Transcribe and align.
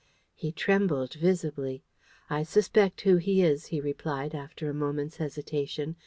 He 0.33 0.51
trembled 0.51 1.13
visibly. 1.13 1.83
"I 2.27 2.41
suspect 2.41 3.01
who 3.01 3.17
he 3.17 3.43
is," 3.43 3.67
he 3.67 3.79
replied, 3.79 4.33
after 4.33 4.67
a 4.67 4.73
moment's 4.73 5.17
hesitation. 5.17 5.95